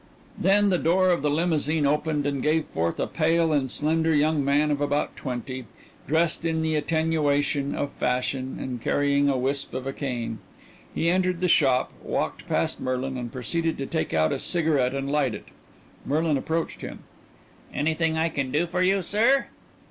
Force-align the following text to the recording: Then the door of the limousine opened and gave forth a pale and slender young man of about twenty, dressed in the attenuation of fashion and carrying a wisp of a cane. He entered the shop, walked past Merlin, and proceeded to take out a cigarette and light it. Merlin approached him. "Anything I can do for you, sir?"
Then 0.35 0.69
the 0.71 0.79
door 0.79 1.09
of 1.11 1.21
the 1.21 1.29
limousine 1.29 1.85
opened 1.85 2.25
and 2.25 2.41
gave 2.41 2.65
forth 2.65 2.99
a 2.99 3.05
pale 3.05 3.53
and 3.53 3.69
slender 3.69 4.15
young 4.15 4.43
man 4.43 4.71
of 4.71 4.81
about 4.81 5.15
twenty, 5.15 5.65
dressed 6.07 6.43
in 6.43 6.63
the 6.63 6.73
attenuation 6.73 7.75
of 7.75 7.91
fashion 7.93 8.57
and 8.59 8.81
carrying 8.81 9.29
a 9.29 9.37
wisp 9.37 9.75
of 9.75 9.85
a 9.85 9.93
cane. 9.93 10.39
He 10.95 11.11
entered 11.11 11.39
the 11.39 11.47
shop, 11.47 11.91
walked 12.01 12.47
past 12.49 12.79
Merlin, 12.81 13.15
and 13.15 13.31
proceeded 13.31 13.77
to 13.77 13.85
take 13.85 14.11
out 14.11 14.31
a 14.33 14.39
cigarette 14.39 14.95
and 14.95 15.07
light 15.11 15.35
it. 15.35 15.49
Merlin 16.03 16.35
approached 16.35 16.81
him. 16.81 17.03
"Anything 17.71 18.17
I 18.17 18.29
can 18.29 18.51
do 18.51 18.65
for 18.65 18.81
you, 18.81 19.03
sir?" 19.03 19.49